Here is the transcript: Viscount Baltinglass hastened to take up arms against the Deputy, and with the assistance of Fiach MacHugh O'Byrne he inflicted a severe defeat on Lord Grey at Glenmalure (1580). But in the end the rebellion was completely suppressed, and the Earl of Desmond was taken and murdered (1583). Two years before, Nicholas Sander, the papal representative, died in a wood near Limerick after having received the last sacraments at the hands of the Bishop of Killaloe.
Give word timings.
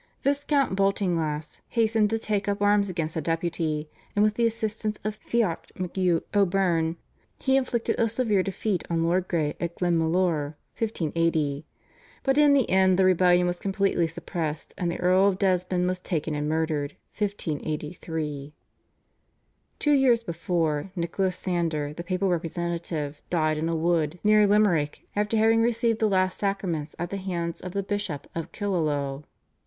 Viscount 0.23 0.75
Baltinglass 0.75 1.61
hastened 1.69 2.09
to 2.09 2.17
take 2.17 2.47
up 2.47 2.59
arms 2.59 2.89
against 2.89 3.13
the 3.13 3.21
Deputy, 3.21 3.87
and 4.15 4.23
with 4.23 4.33
the 4.33 4.47
assistance 4.47 4.97
of 5.03 5.15
Fiach 5.23 5.71
MacHugh 5.75 6.23
O'Byrne 6.33 6.97
he 7.39 7.55
inflicted 7.55 7.99
a 7.99 8.09
severe 8.09 8.41
defeat 8.41 8.83
on 8.89 9.03
Lord 9.03 9.27
Grey 9.27 9.53
at 9.59 9.75
Glenmalure 9.75 10.55
(1580). 10.75 11.67
But 12.23 12.39
in 12.39 12.53
the 12.53 12.67
end 12.67 12.97
the 12.97 13.05
rebellion 13.05 13.45
was 13.45 13.59
completely 13.59 14.07
suppressed, 14.07 14.73
and 14.75 14.89
the 14.89 14.99
Earl 14.99 15.27
of 15.27 15.37
Desmond 15.37 15.87
was 15.87 15.99
taken 15.99 16.33
and 16.33 16.49
murdered 16.49 16.93
(1583). 17.15 18.55
Two 19.77 19.91
years 19.91 20.23
before, 20.23 20.89
Nicholas 20.95 21.37
Sander, 21.37 21.93
the 21.93 22.03
papal 22.03 22.29
representative, 22.31 23.21
died 23.29 23.59
in 23.59 23.69
a 23.69 23.75
wood 23.75 24.17
near 24.23 24.47
Limerick 24.47 25.07
after 25.15 25.37
having 25.37 25.61
received 25.61 25.99
the 25.99 26.09
last 26.09 26.39
sacraments 26.39 26.95
at 26.97 27.11
the 27.11 27.17
hands 27.17 27.61
of 27.61 27.73
the 27.73 27.83
Bishop 27.83 28.25
of 28.33 28.51
Killaloe. 28.51 29.25